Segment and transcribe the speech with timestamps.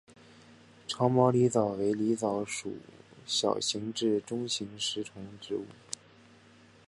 [0.87, 2.77] 长毛狸藻为狸藻属
[3.23, 5.67] 小型至中型食虫植物。